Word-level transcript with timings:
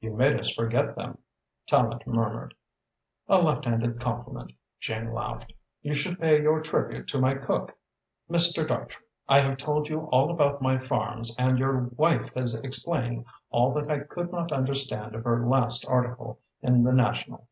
"You 0.00 0.14
made 0.16 0.40
us 0.40 0.54
forget 0.54 0.96
them," 0.96 1.18
Tallente 1.66 2.06
murmured. 2.06 2.54
"A 3.28 3.42
left 3.42 3.66
handed 3.66 4.00
compliment," 4.00 4.52
Jane 4.80 5.12
laughed. 5.12 5.52
"You 5.82 5.94
should 5.94 6.18
pay 6.18 6.40
your 6.40 6.62
tribute 6.62 7.08
to 7.08 7.18
my 7.20 7.34
cook. 7.34 7.76
Mr. 8.30 8.66
Dartrey, 8.66 9.02
I 9.28 9.40
have 9.40 9.58
told 9.58 9.90
you 9.90 10.08
all 10.10 10.30
about 10.30 10.62
my 10.62 10.78
farms 10.78 11.36
and 11.38 11.58
your 11.58 11.90
wife 11.94 12.32
has 12.32 12.54
explained 12.54 13.26
all 13.50 13.74
that 13.74 13.90
I 13.90 13.98
could 13.98 14.32
not 14.32 14.50
understand 14.50 15.14
of 15.14 15.24
her 15.24 15.46
last 15.46 15.84
article 15.86 16.40
in 16.62 16.82
the 16.82 16.92
National. 16.92 17.46